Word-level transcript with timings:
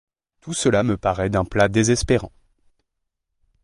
Tout 0.39 0.55
cela 0.55 0.81
me 0.81 0.97
paraît 0.97 1.29
d'un 1.29 1.45
plat 1.45 1.67
désespérant. 1.67 2.31